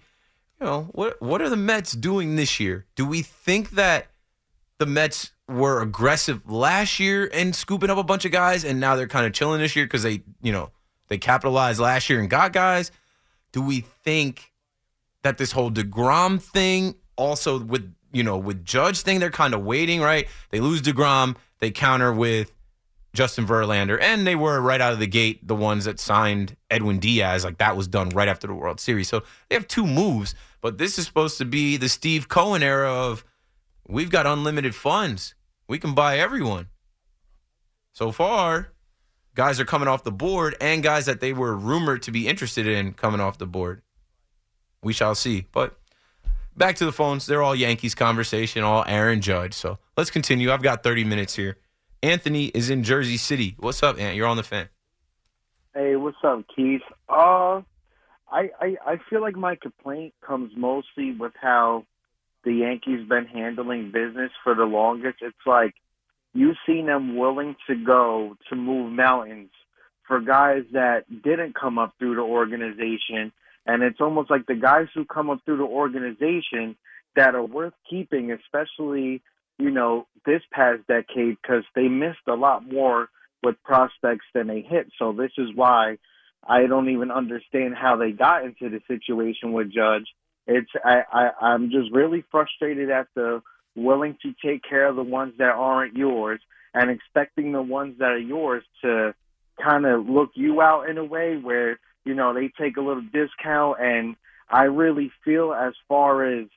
[0.59, 2.85] you know, what what are the Mets doing this year?
[2.95, 4.07] Do we think that
[4.77, 8.95] the Mets were aggressive last year and scooping up a bunch of guys, and now
[8.95, 10.71] they're kind of chilling this year because they, you know,
[11.07, 12.91] they capitalized last year and got guys?
[13.51, 14.51] Do we think
[15.23, 19.61] that this whole Degrom thing also with you know, with Judge thing, they're kind of
[19.65, 20.25] waiting, right?
[20.49, 22.53] They lose DeGrom, they counter with
[23.13, 26.99] Justin Verlander, and they were right out of the gate the ones that signed Edwin
[26.99, 27.43] Diaz.
[27.43, 29.09] Like that was done right after the World Series.
[29.09, 32.89] So they have two moves, but this is supposed to be the Steve Cohen era
[32.89, 33.25] of
[33.85, 35.35] we've got unlimited funds.
[35.67, 36.69] We can buy everyone.
[37.91, 38.71] So far,
[39.33, 42.65] guys are coming off the board and guys that they were rumored to be interested
[42.65, 43.81] in coming off the board.
[44.81, 45.47] we shall see.
[45.51, 45.77] But
[46.55, 47.25] back to the phones.
[47.25, 49.53] They're all Yankees conversation, all Aaron Judge.
[49.53, 50.51] So let's continue.
[50.51, 51.57] I've got 30 minutes here.
[52.01, 53.55] Anthony is in Jersey City.
[53.59, 54.15] What's up, Ant?
[54.15, 54.69] You're on the fan.
[55.73, 56.81] Hey, what's up, Keith?
[57.09, 57.61] Uh,
[58.31, 61.85] I, I I feel like my complaint comes mostly with how
[62.43, 65.17] the Yankees been handling business for the longest.
[65.21, 65.73] It's like
[66.33, 69.51] you've seen them willing to go to move mountains
[70.07, 73.31] for guys that didn't come up through the organization,
[73.65, 76.75] and it's almost like the guys who come up through the organization
[77.15, 79.21] that are worth keeping, especially
[79.57, 83.09] you know this past decade, because they missed a lot more
[83.43, 84.87] with prospects than they hit.
[84.99, 85.97] So this is why
[86.47, 90.07] I don't even understand how they got into the situation with Judge.
[90.47, 93.41] It's I, I I'm just really frustrated at the
[93.75, 96.39] willing to take care of the ones that aren't yours
[96.73, 99.13] and expecting the ones that are yours to
[99.61, 103.03] kind of look you out in a way where you know they take a little
[103.03, 104.15] discount and
[104.49, 106.47] I really feel as far as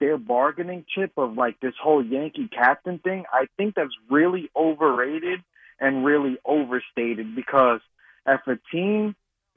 [0.00, 5.40] their bargaining chip of like this whole Yankee captain thing, I think that's really overrated
[5.78, 7.80] and really overstated because
[8.26, 9.14] if a team,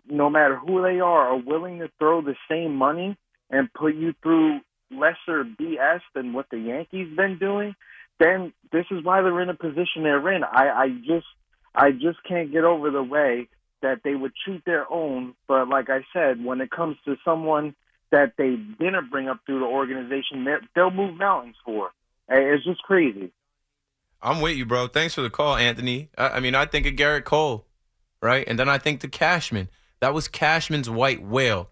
[0.09, 3.17] no matter who they are, are willing to throw the same money
[3.49, 4.59] and put you through
[4.91, 7.75] lesser BS than what the Yankees been doing,
[8.19, 10.43] then this is why they're in a position they're in.
[10.43, 11.27] I, I just
[11.73, 13.47] I just can't get over the way
[13.81, 17.75] that they would treat their own, but like I said, when it comes to someone
[18.11, 21.91] that they didn't bring up through the organization, they'll move mountains for.
[22.29, 23.31] It's just crazy.
[24.21, 24.87] I'm with you, bro.
[24.87, 26.09] Thanks for the call, Anthony.
[26.17, 27.65] I, I mean, I think of Gerrit Cole,
[28.21, 28.45] right?
[28.47, 29.69] And then I think to Cashman.
[29.99, 31.69] That was Cashman's white whale.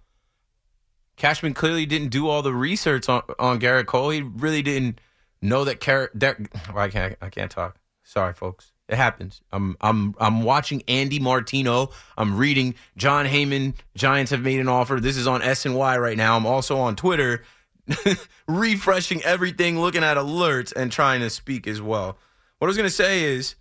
[1.15, 4.09] Cashman clearly didn't do all the research on, on Gerrit Cole.
[4.09, 4.99] He really didn't
[5.41, 5.79] know that
[6.13, 6.37] that
[6.73, 7.77] well, I can't I can't talk.
[8.03, 8.73] Sorry, folks.
[8.88, 9.41] It happens.
[9.52, 11.89] I'm I'm I'm watching Andy Martino.
[12.17, 13.74] I'm reading Jon Heyman.
[13.95, 15.00] Giants have made an offer.
[15.00, 16.38] This is on SNY right now.
[16.38, 17.43] I'm also on Twitter,
[18.48, 22.17] refreshing everything, looking at alerts, and trying to speak as well.
[22.60, 23.56] What I was gonna say is,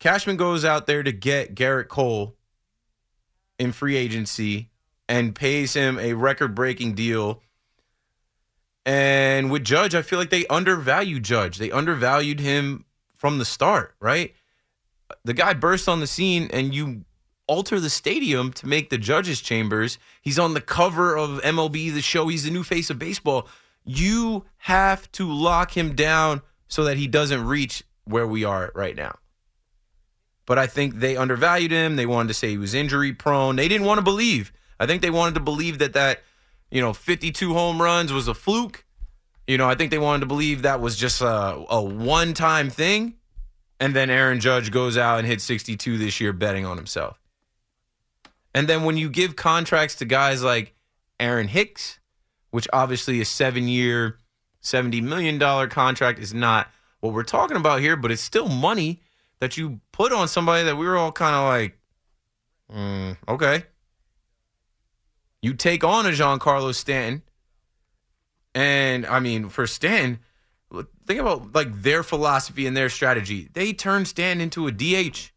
[0.00, 2.36] Cashman goes out there to get Gerrit Cole
[3.58, 4.68] in free agency
[5.08, 7.42] and pays him a record-breaking deal.
[8.84, 11.56] And with Judge, I feel like they undervalued Judge.
[11.56, 12.84] They undervalued him
[13.18, 14.34] from the start, right?
[15.24, 17.04] The guy bursts on the scene and you
[17.46, 19.98] alter the stadium to make the judges' chambers.
[20.22, 22.28] He's on the cover of MLB The Show.
[22.28, 23.48] He's the new face of baseball.
[23.84, 28.94] You have to lock him down so that he doesn't reach where we are right
[28.94, 29.18] now.
[30.46, 31.96] But I think they undervalued him.
[31.96, 33.56] They wanted to say he was injury prone.
[33.56, 34.52] They didn't want to believe.
[34.78, 36.22] I think they wanted to believe that that,
[36.70, 38.84] you know, 52 home runs was a fluke.
[39.48, 42.68] You know, I think they wanted to believe that was just a, a one time
[42.68, 43.14] thing.
[43.80, 47.18] And then Aaron Judge goes out and hits 62 this year betting on himself.
[48.54, 50.74] And then when you give contracts to guys like
[51.18, 51.98] Aaron Hicks,
[52.50, 54.18] which obviously a seven year,
[54.62, 55.38] $70 million
[55.70, 56.68] contract is not
[57.00, 59.00] what we're talking about here, but it's still money
[59.40, 61.78] that you put on somebody that we were all kind of like,
[62.70, 63.64] mm, okay.
[65.40, 67.22] You take on a Giancarlo Stanton,
[68.58, 70.18] and I mean, for Stan,
[71.06, 73.48] think about like their philosophy and their strategy.
[73.52, 75.30] They turned Stan into a DH.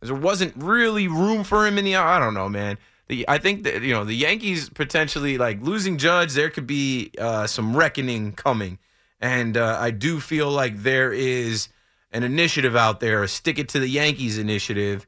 [0.00, 1.96] There wasn't really room for him in the.
[1.96, 2.78] I don't know, man.
[3.08, 6.32] The, I think that you know the Yankees potentially like losing Judge.
[6.32, 8.78] There could be uh, some reckoning coming,
[9.20, 11.68] and uh, I do feel like there is
[12.12, 15.06] an initiative out there, a stick it to the Yankees initiative.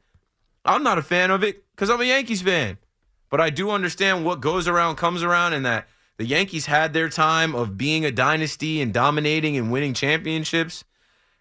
[0.63, 2.77] I'm not a fan of it because I'm a Yankees fan.
[3.31, 5.89] But I do understand what goes around comes around and that
[6.21, 10.85] the Yankees had their time of being a dynasty and dominating and winning championships.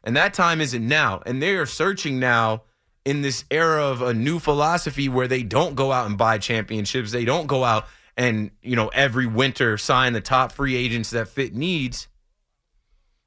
[0.06, 1.22] And that time isn't now.
[1.26, 2.63] And they are searching now
[3.04, 7.12] in this era of a new philosophy where they don't go out and buy championships.
[7.12, 11.28] They don't go out and, you know, every winter sign the top free agents that
[11.28, 12.08] fit needs.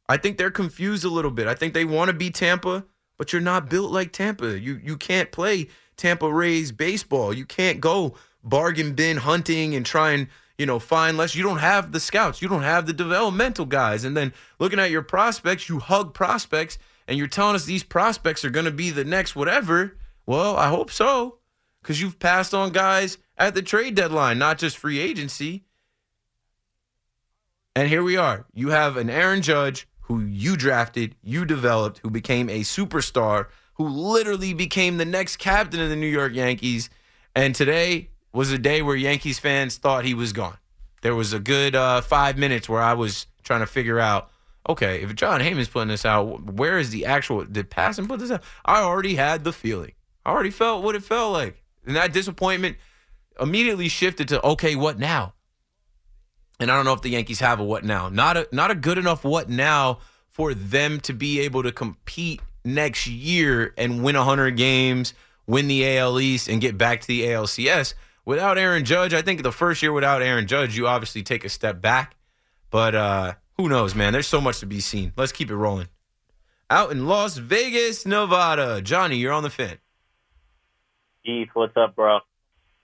[0.09, 1.49] I think they're confused a little bit.
[1.49, 2.87] I think they want to be Tampa,
[3.19, 4.59] but you're not built like Tampa.
[4.59, 7.35] You you can't play Tampa Rays baseball.
[7.35, 10.29] You can't go bargain bin hunting and try and
[10.63, 11.35] you know fine less.
[11.35, 12.41] You don't have the scouts.
[12.41, 14.05] You don't have the developmental guys.
[14.05, 18.45] And then looking at your prospects, you hug prospects, and you're telling us these prospects
[18.45, 19.99] are going to be the next whatever.
[20.25, 21.39] Well, I hope so,
[21.83, 25.65] because you've passed on guys at the trade deadline, not just free agency.
[27.75, 28.47] And here we are.
[28.55, 33.89] You have an Aaron Judge who you drafted, you developed, who became a superstar, who
[33.89, 36.89] literally became the next captain of the New York Yankees.
[37.35, 40.59] And today was a day where Yankees fans thought he was gone.
[41.03, 44.31] There was a good uh, five minutes where I was trying to figure out,
[44.69, 47.45] okay, if Jon Heyman's putting this out, where is the actual?
[47.45, 48.43] Did Passan put this out?
[48.65, 49.93] I already had the feeling.
[50.25, 52.77] I already felt what it felt like, and that disappointment
[53.41, 55.35] immediately shifted to, okay, what now?
[56.61, 58.09] And I don't know if the Yankees have a what now.
[58.09, 62.41] Not a not a good enough what now for them to be able to compete
[62.65, 65.13] next year and win 100 games,
[65.47, 67.95] win the AL East, and get back to the ALCS.
[68.25, 71.49] Without Aaron Judge, I think the first year without Aaron Judge, you obviously take a
[71.49, 72.17] step back.
[72.71, 74.13] But uh, who knows, man?
[74.13, 75.13] There's so much to be seen.
[75.17, 75.89] Let's keep it rolling.
[76.71, 78.81] Out in Las Vegas, Nevada.
[78.81, 79.79] Johnny, you're on the fin.
[81.25, 82.21] Keith, what's up, bro?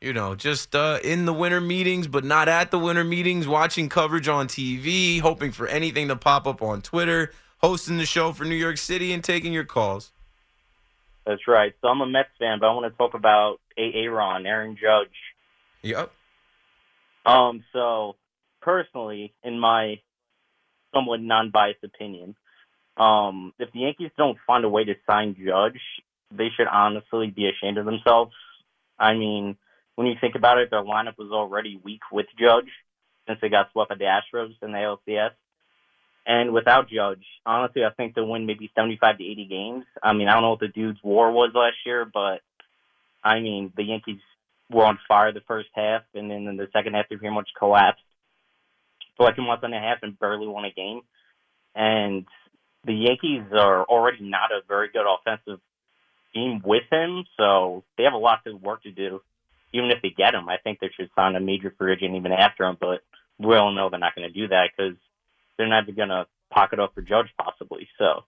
[0.00, 3.88] You know, just uh, in the winter meetings, but not at the winter meetings, watching
[3.88, 8.44] coverage on TV, hoping for anything to pop up on Twitter, hosting the show for
[8.44, 10.12] New York City, and taking your calls.
[11.26, 11.74] That's right.
[11.80, 15.14] So I'm a Mets fan, but I want to talk about Aaron, Aaron Judge.
[15.88, 16.10] Yep.
[17.24, 17.64] Um.
[17.72, 18.16] So
[18.60, 20.00] personally, in my
[20.94, 22.36] somewhat non-biased opinion,
[22.98, 25.80] um, if the Yankees don't find a way to sign Judge,
[26.30, 28.34] they should honestly be ashamed of themselves.
[28.98, 29.56] I mean,
[29.94, 32.68] when you think about it, their lineup was already weak with Judge
[33.26, 35.30] since they got swept by the Astros in the ALCS.
[36.26, 39.84] And without Judge, honestly, I think they'll win maybe 75 to 80 games.
[40.02, 42.40] I mean, I don't know what the dude's war was last year, but
[43.24, 44.20] I mean, the Yankees
[44.70, 47.48] were on fire the first half, and then in the second half, they pretty much
[47.58, 48.02] collapsed
[49.16, 51.00] for like a month and a half and barely won a game.
[51.74, 52.26] And
[52.84, 55.60] the Yankees are already not a very good offensive
[56.34, 59.20] team with him, so they have a lot of work to do.
[59.72, 62.32] Even if they get him, I think they should sign a major free agent even
[62.32, 62.78] after him.
[62.80, 63.00] But
[63.38, 64.96] we all know they're not going to do that because
[65.56, 67.86] they're not even going to pocket up for Judge possibly.
[67.98, 68.24] So,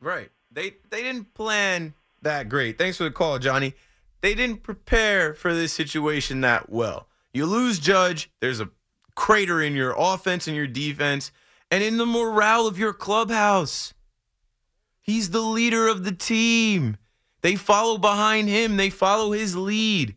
[0.00, 2.76] right, they they didn't plan that great.
[2.76, 3.74] Thanks for the call, Johnny.
[4.22, 7.08] They didn't prepare for this situation that well.
[7.34, 8.70] You lose Judge, there's a
[9.14, 11.32] crater in your offense and your defense,
[11.70, 13.92] and in the morale of your clubhouse.
[15.00, 16.96] He's the leader of the team.
[17.40, 20.16] They follow behind him, they follow his lead.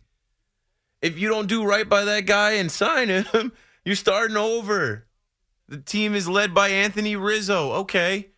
[1.02, 3.52] If you don't do right by that guy and sign him,
[3.86, 5.08] you're starting over.
[5.68, 7.72] The team is led by Anthony Rizzo.
[7.74, 8.30] Okay.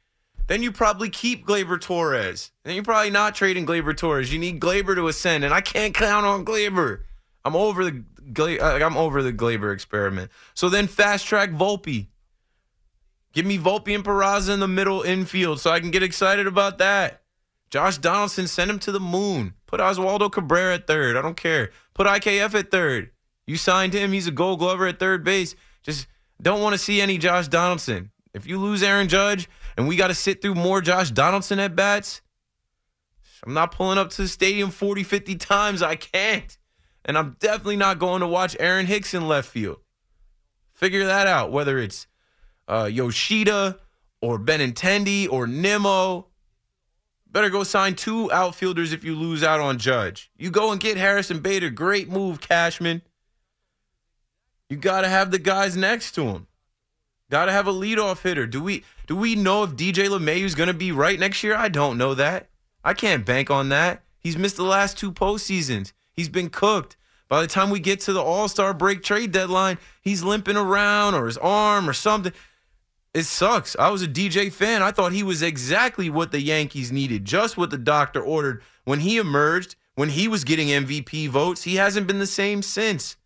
[0.48, 2.52] Then you probably keep Gleyber Torres.
[2.64, 4.32] Then you're probably not trading Gleyber Torres.
[4.32, 7.02] You need Gleyber to ascend, and I can't count on Gleyber.
[7.44, 8.04] I'm over the
[8.62, 10.32] uh, I'm over the Gleyber experiment.
[10.54, 12.08] So then fast track Volpe.
[13.34, 16.78] Give me Volpe and Peraza in the middle infield so I can get excited about
[16.80, 17.22] that.
[17.70, 19.54] Josh Donaldson, send him to the moon.
[19.66, 21.18] Put Oswaldo Cabrera at third.
[21.18, 21.72] I don't care.
[21.94, 23.12] Put IKF at third.
[23.46, 24.14] You signed him.
[24.14, 25.56] He's a gold glover at third base.
[25.84, 26.08] Just
[26.42, 28.12] don't want to see any Josh Donaldson.
[28.34, 31.76] If you lose Aaron Judge and we got to sit through more Josh Donaldson at
[31.76, 32.22] bats,
[33.46, 35.82] I'm not pulling up to the stadium 40, 50 times.
[35.82, 36.58] I can't.
[37.06, 39.78] And I'm definitely not going to watch Aaron Hicks in left field.
[40.74, 42.08] Figure that out, whether it's
[42.68, 43.80] uh, Yoshida
[44.22, 46.28] or Benintendi or Nimmo.
[47.30, 50.32] Better go sign two outfielders if you lose out on Judge.
[50.38, 51.70] You go and get Harrison Bader.
[51.70, 53.02] Great move, Cashman.
[54.70, 56.48] You got to have the guys next to him.
[57.30, 58.48] Got to have a leadoff hitter.
[58.48, 61.56] Do we do we know if DJ LeMahieu's going to be right next year?
[61.56, 62.50] I don't know that.
[62.84, 64.04] I can't bank on that.
[64.20, 65.92] He's missed the last two postseasons.
[66.14, 66.96] He's been cooked.
[67.30, 71.16] By the time we get to the All Star break trade deadline, he's limping around
[71.16, 72.32] or his arm or something.
[73.14, 73.76] It sucks.
[73.78, 74.82] I was a DJ fan.
[74.82, 78.62] I thought he was exactly what the Yankees needed, just what the doctor ordered.
[78.86, 83.18] When he emerged, when he was getting MVP votes, he hasn't been the same since.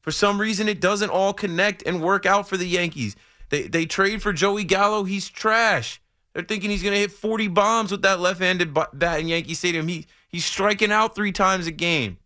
[0.00, 3.16] For some reason, it doesn't all connect and work out for the Yankees.
[3.52, 5.04] They, they trade for Joey Gallo.
[5.04, 6.00] He's trash.
[6.32, 9.88] They're thinking he's going to hit 40 bombs with that left-handed bat in Yankee Stadium.
[9.88, 12.16] He he's striking out three times a game.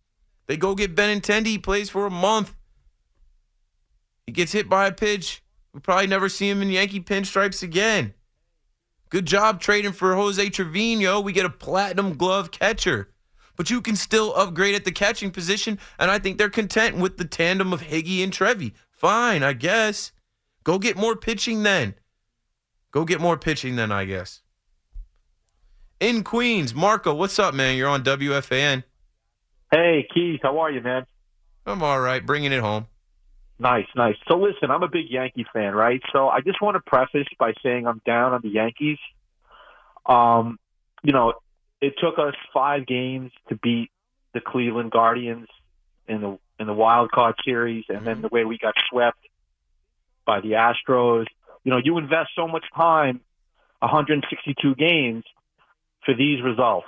[0.47, 1.47] They go get Benintendi.
[1.47, 2.55] He plays for a month.
[4.25, 5.43] He gets hit by a pitch.
[5.73, 8.13] We probably never see him in Yankee pinstripes again.
[9.09, 11.19] Good job trading for Jose Trevino.
[11.19, 13.09] We get a platinum glove catcher.
[13.57, 17.17] But you can still upgrade at the catching position, and I think they're content with
[17.17, 18.73] the tandem of Higgy and Trevi.
[18.91, 20.13] Fine, I guess.
[20.67, 21.95] Go get more pitching then.
[22.91, 24.41] Go get more pitching then, I guess.
[26.01, 27.77] In Queens, Marco, what's up, man?
[27.77, 28.83] You're on WFAN.
[29.71, 31.05] Hey, Keith, how are you, man?
[31.65, 32.87] I'm all right, bringing it home.
[33.57, 34.17] Nice, nice.
[34.27, 36.01] So listen, I'm a big Yankee fan, right?
[36.11, 38.99] So I just want to preface by saying I'm down on the Yankees.
[40.05, 40.59] Um,
[41.01, 41.31] you know,
[41.79, 43.89] it took us five games to beat
[44.33, 45.47] the Cleveland Guardians
[46.09, 49.19] in the in the wild card series, and then the way we got swept
[50.27, 51.25] by the Astros.
[51.63, 53.21] You know, you invest so much time,
[53.79, 55.23] 162 games,
[56.05, 56.87] for these results.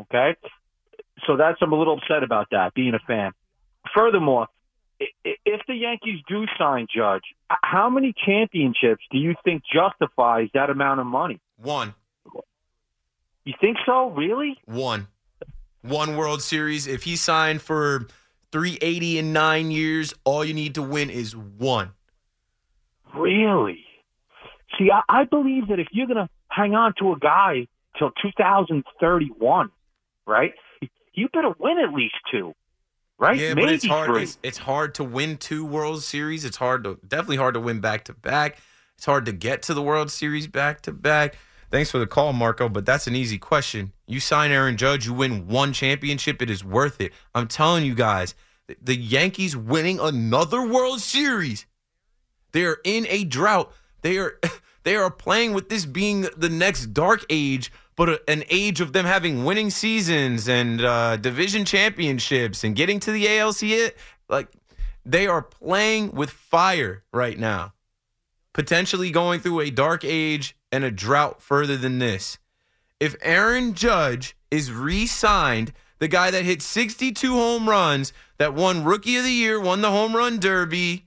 [0.00, 0.34] Okay,
[1.26, 3.32] so that's I'm a little upset about that, being a fan.
[3.94, 4.46] Furthermore,
[5.24, 7.22] if the Yankees do sign Judge,
[7.62, 11.38] how many championships do you think justifies that amount of money?
[11.58, 11.94] One.
[13.44, 14.10] You think so?
[14.10, 14.58] Really?
[14.64, 15.08] One.
[15.82, 16.86] One World Series.
[16.86, 18.06] If he signed for
[18.52, 21.92] 380 in nine years, all you need to win is one.
[23.14, 23.84] Really?
[24.78, 27.66] See, I, I believe that if you're going to hang on to a guy
[27.98, 29.70] till 2031,
[30.26, 30.52] right?
[31.12, 32.54] You better win at least two,
[33.18, 33.36] right?
[33.36, 34.16] Yeah, Maybe but it's hard.
[34.22, 36.44] It's, it's hard to win two World Series.
[36.44, 38.58] It's hard to definitely hard to win back to back.
[38.96, 41.36] It's hard to get to the World Series back to back.
[41.70, 42.68] Thanks for the call, Marco.
[42.68, 43.92] But that's an easy question.
[44.06, 46.40] You sign Aaron Judge, you win one championship.
[46.42, 47.12] It is worth it.
[47.34, 48.34] I'm telling you guys,
[48.66, 51.66] the- the Yankees winning another World Series.
[52.52, 53.72] They are in a drought.
[54.02, 54.38] They are
[54.82, 58.92] they are playing with this being the next dark age, but a, an age of
[58.92, 63.94] them having winning seasons and uh, division championships and getting to the ALC.
[64.28, 64.48] Like
[65.04, 67.74] they are playing with fire right now,
[68.52, 72.38] potentially going through a dark age and a drought further than this.
[72.98, 79.16] If Aaron Judge is re-signed, the guy that hit 62 home runs, that won Rookie
[79.16, 81.06] of the Year, won the home run derby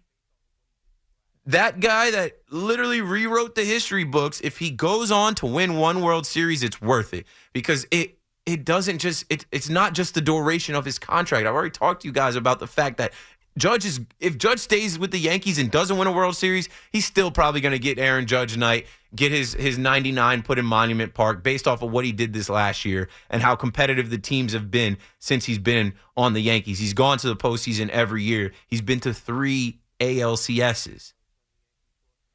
[1.46, 6.02] that guy that literally rewrote the history books if he goes on to win one
[6.02, 7.26] world series it's worth it.
[7.54, 11.48] Because it it doesn't just it, it's not just the duration of his contract.
[11.48, 13.14] I've already talked to you guys about the fact that
[13.58, 17.06] judge is if judge stays with the yankees and doesn't win a world series he's
[17.06, 21.14] still probably going to get aaron judge night get his his 99 put in monument
[21.14, 24.54] park based off of what he did this last year and how competitive the teams
[24.54, 26.80] have been since he's been on the yankees.
[26.80, 28.52] He's gone to the postseason every year.
[28.68, 31.14] He's been to three alcs's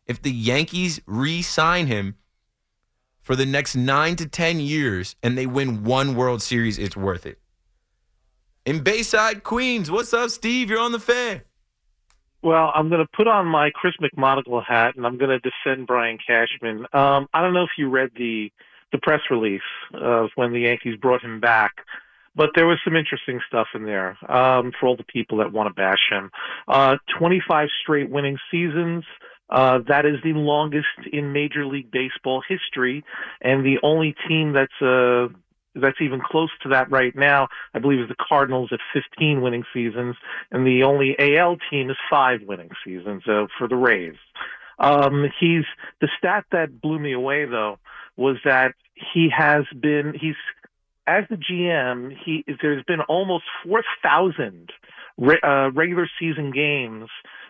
[0.08, 2.16] if the Yankees re sign him
[3.20, 7.26] for the next nine to 10 years and they win one World Series, it's worth
[7.26, 7.38] it.
[8.64, 10.70] In Bayside, Queens, what's up, Steve?
[10.70, 11.42] You're on the fan.
[12.42, 15.86] Well, I'm going to put on my Chris McMonigle hat and I'm going to defend
[15.86, 16.86] Brian Cashman.
[16.92, 18.50] Um, I don't know if you read the
[18.90, 19.60] the press release
[19.92, 21.72] of when the Yankees brought him back,
[22.34, 25.68] but there was some interesting stuff in there um, for all the people that want
[25.68, 26.30] to bash him.
[26.66, 29.04] Uh, 25 straight winning seasons.
[29.50, 33.04] Uh, that is the longest in Major League Baseball history,
[33.40, 35.28] and the only team that's uh,
[35.74, 39.64] that's even close to that right now, I believe, is the Cardinals at 15 winning
[39.72, 40.16] seasons,
[40.50, 44.16] and the only AL team is five winning seasons uh, for the Rays.
[44.78, 45.64] Um, he's
[46.00, 47.78] the stat that blew me away though
[48.16, 48.74] was that
[49.12, 50.36] he has been he's
[51.06, 54.70] as the GM he there's been almost 4,000
[55.16, 57.08] re- uh, regular season games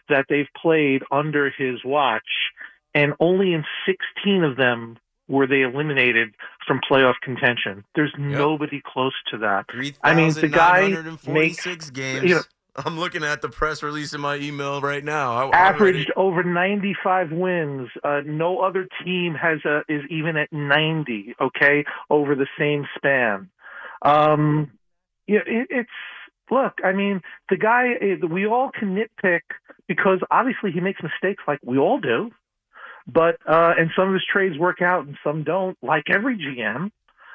[0.09, 2.23] that they've played under his watch,
[2.95, 4.99] and only in 16 of them
[5.29, 6.35] were they eliminated
[6.67, 7.85] from playoff contention.
[7.95, 9.67] There's nobody close to that.
[10.03, 12.25] I mean, the guy makes 3,946 games.
[12.25, 12.43] you know,
[12.77, 15.51] I'm looking at the press release in my email right now.
[15.51, 17.89] I, I'm over 95 wins.
[18.05, 21.35] Uh, no other team has a, is even at 90.
[21.41, 23.51] Okay, over the same span.
[24.03, 24.71] Um,
[25.27, 25.91] yeah, it, it's
[26.51, 26.75] look.
[26.85, 27.95] I mean, the guy.
[28.01, 29.41] eh, We all can nitpick
[29.87, 32.31] because obviously he makes mistakes, like we all do.
[33.07, 36.91] But uh, and some of his trades work out and some don't, like every GM.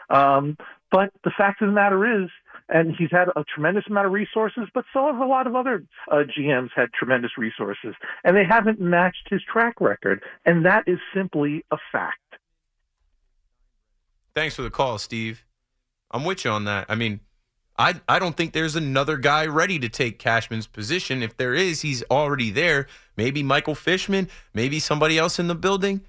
[0.10, 0.58] Um,
[0.92, 2.30] but the fact of the matter is,
[2.70, 5.84] and he's had a tremendous amount of resources, but so have a lot of other
[6.12, 11.00] uh, GMs had tremendous resources, and they haven't matched his track record, and that is
[11.14, 12.20] simply a fact.
[14.36, 15.46] Thanks for the call, Steve.
[16.12, 16.86] I'm with you on that.
[16.90, 17.20] I mean,
[17.78, 21.24] I I don't think there's another guy ready to take Cashman's position.
[21.24, 22.88] If there is, he's already there.
[23.18, 26.02] Maybe Michael Fishman, maybe somebody else in the building.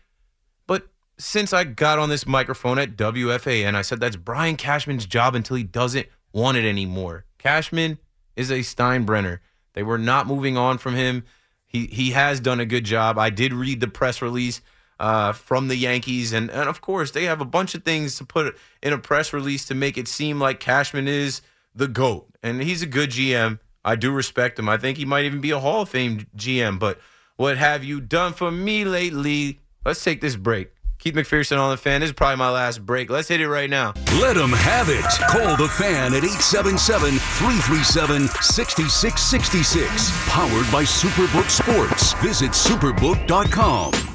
[0.66, 0.88] But
[1.18, 5.56] since I got on this microphone at WFAN, I said that's Brian Cashman's job until
[5.56, 7.24] he doesn't want it anymore.
[7.38, 7.98] Cashman
[8.36, 9.40] is a Steinbrenner.
[9.74, 11.24] They were not moving on from him.
[11.66, 13.18] He he has done a good job.
[13.18, 14.60] I did read the press release
[15.00, 18.24] uh, from the Yankees, and and of course they have a bunch of things to
[18.24, 21.40] put in a press release to make it seem like Cashman is
[21.74, 23.58] the goat, and he's a good GM.
[23.84, 24.68] I do respect him.
[24.68, 26.78] I think he might even be a Hall of Fame GM.
[26.78, 26.98] But
[27.36, 29.60] what have you done for me lately?
[29.84, 30.70] Let's take this break.
[30.98, 32.00] Keith McPherson on the fan.
[32.00, 33.10] This is probably my last break.
[33.10, 33.92] Let's hit it right now.
[34.20, 35.04] Let them have it.
[35.28, 40.28] Call the fan at 877 337 6666.
[40.30, 42.14] Powered by Superbook Sports.
[42.22, 44.13] Visit superbook.com.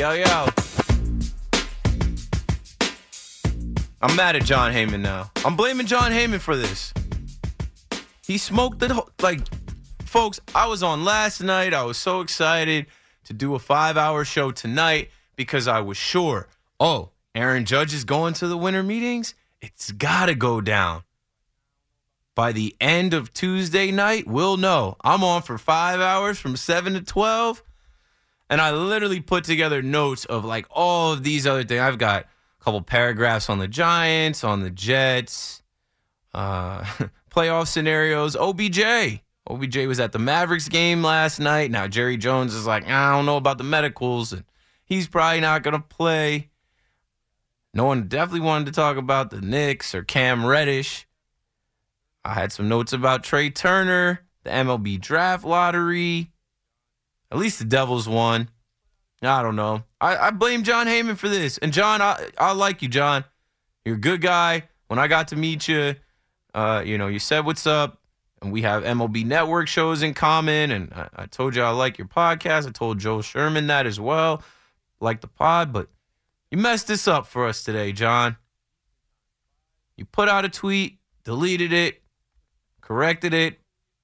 [0.00, 0.46] Yo, yo.
[4.00, 5.30] I'm mad at Jon Heyman now.
[5.44, 6.94] I'm blaming Jon Heyman for this.
[8.26, 9.42] He smoked the like,
[10.06, 10.40] folks.
[10.54, 11.74] I was on last night.
[11.74, 12.86] I was so excited
[13.24, 16.48] to do a five-hour show tonight because I was sure.
[16.80, 19.34] Oh, Aaron Judge is going to the winter meetings.
[19.60, 21.02] It's got to go down.
[22.34, 24.96] By the end of Tuesday night, we'll know.
[25.04, 27.62] I'm on for five hours from seven to twelve.
[28.50, 31.80] And I literally put together notes of like all of these other things.
[31.80, 35.62] I've got a couple paragraphs on the Giants, on the Jets,
[36.34, 36.82] uh,
[37.30, 38.34] playoff scenarios.
[38.34, 39.22] OBJ.
[39.46, 41.70] OBJ was at the Mavericks game last night.
[41.70, 44.44] Now Jerry Jones is like, I don't know about the medicals, and
[44.84, 46.50] he's probably not going to play.
[47.72, 51.06] No one definitely wanted to talk about the Knicks or Cam Reddish.
[52.24, 56.32] I had some notes about Trea Turner, the MLB draft lottery.
[57.30, 58.48] At least the Devils won.
[59.22, 59.84] I don't know.
[60.00, 61.58] I, I blame Jon Heyman for this.
[61.58, 63.24] And Jon, I, I like you, Jon.
[63.84, 64.64] You're a good guy.
[64.88, 65.94] When I got to meet you,
[66.54, 67.98] uh, you know, you said what's up.
[68.42, 70.70] And we have MLB Network shows in common.
[70.70, 72.66] And I, I told you I like your podcast.
[72.66, 74.42] I told Joel Sherman that as well.
[75.00, 75.88] Like the pod, but
[76.50, 78.36] you messed this up for us today, Jon.
[79.96, 82.02] You put out a tweet, deleted it,
[82.80, 83.60] corrected it,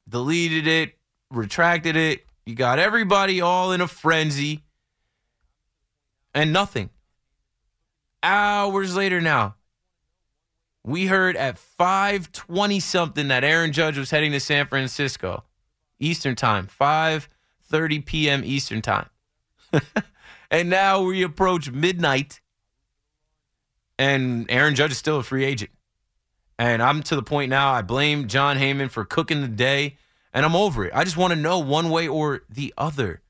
[0.08, 0.94] deleted it,
[1.30, 2.24] retracted it.
[2.46, 4.62] You got everybody all in a frenzy
[6.32, 6.90] and nothing.
[8.22, 9.56] Hours later now,
[10.84, 15.42] we heard at 5:20 something that Aaron Judge was heading to San Francisco,
[15.98, 18.42] Eastern Time, 5:30 p.m.
[18.44, 19.08] Eastern Time.
[20.50, 22.40] and now we approach midnight
[23.98, 25.72] and Aaron Judge is still a free agent.
[26.60, 29.96] And I'm to the point now I blame Jon Heyman for cooking the day
[30.36, 30.92] and I'm over it.
[30.94, 33.22] I just want to know one way or the other.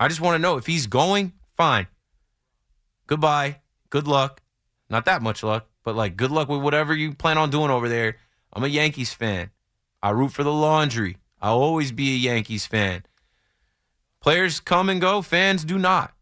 [0.00, 1.86] I just want to know if he's going, fine.
[3.06, 3.60] Goodbye.
[3.90, 4.42] Good luck.
[4.90, 7.88] Not that much luck, but like good luck with whatever you plan on doing over
[7.88, 8.16] there.
[8.52, 9.50] I'm a Yankees fan.
[10.02, 11.18] I root for the laundry.
[11.40, 13.04] I'll always be a Yankees fan.
[14.20, 16.12] Players come and go, fans do not.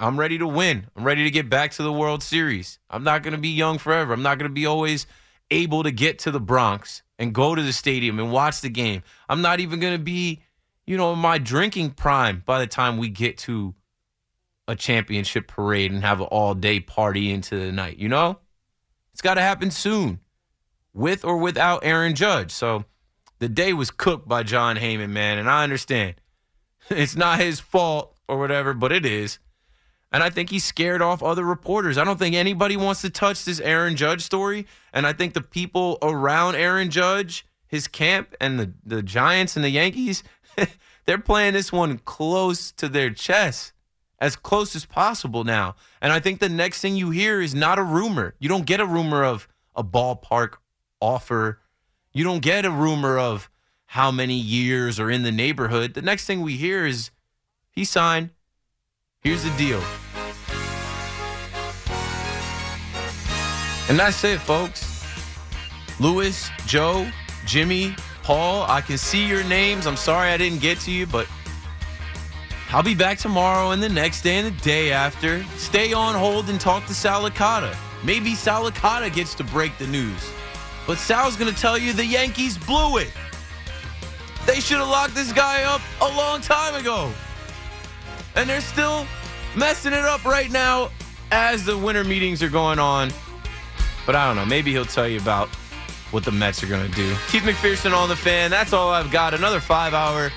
[0.00, 0.88] I'm ready to win.
[0.96, 2.80] I'm ready to get back to the World Series.
[2.90, 4.12] I'm not going to be young forever.
[4.12, 5.06] I'm not going to be always
[5.54, 9.02] able to get to the Bronx and go to the stadium and watch the game.
[9.28, 10.42] I'm not even going to be,
[10.86, 13.74] you know, in my drinking prime by the time we get to
[14.66, 18.38] a championship parade and have an all day party into the night, you know?
[19.12, 20.20] It's got to happen soon,
[20.92, 22.50] with or without Aaron Judge.
[22.50, 22.84] So
[23.38, 26.16] the day was cooked by Jon Heyman, man, and I understand.
[26.90, 29.38] It's not his fault or whatever, but it is.
[30.14, 31.98] And I think he scared off other reporters.
[31.98, 34.64] I don't think anybody wants to touch this Aaron Judge story.
[34.92, 39.64] And I think the people around Aaron Judge, his camp, and the, the Giants and
[39.64, 40.22] the Yankees,
[41.06, 43.72] they're playing this one close to their chest,
[44.20, 45.74] as close as possible now.
[46.00, 48.36] And I think the next thing you hear is not a rumor.
[48.38, 50.58] You don't get a rumor of a ballpark
[51.00, 51.58] offer.
[52.12, 53.50] You don't get a rumor of
[53.86, 55.94] how many years are in the neighborhood.
[55.94, 57.10] The next thing we hear is
[57.72, 58.30] he signed.
[59.24, 59.82] Here's the deal.
[63.88, 65.04] And that's it, folks.
[66.00, 67.08] Lewis, Joe,
[67.44, 69.86] Jimmy, Paul, I can see your names.
[69.86, 71.28] I'm sorry I didn't get to you, but
[72.70, 75.44] I'll be back tomorrow and the next day and the day after.
[75.56, 77.76] Stay on hold and talk to Sal Licata.
[78.02, 80.30] Maybe Sal Licata gets to break the news.
[80.86, 83.12] But Sal's going to tell you the Yankees blew it.
[84.46, 87.12] They should have locked this guy up a long time ago.
[88.36, 89.06] And they're still
[89.56, 90.90] messing it up right now
[91.30, 93.10] as the winter meetings are going on.
[94.06, 94.46] But I don't know.
[94.46, 95.48] Maybe he'll tell you about
[96.10, 97.14] what the Mets are going to do.
[97.28, 98.50] Keith McPherson on the fan.
[98.50, 99.34] That's all I've got.
[99.34, 100.30] Another five hour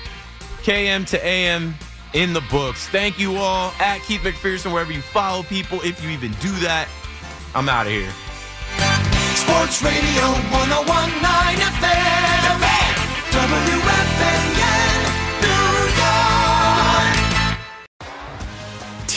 [0.62, 1.74] KM to AM
[2.14, 2.88] in the books.
[2.88, 6.88] Thank you all at Keith McPherson, wherever you follow people, if you even do that.
[7.54, 8.10] I'm out of here.
[9.36, 12.28] Sports Radio 1019 FM.
[13.28, 14.47] WFAN,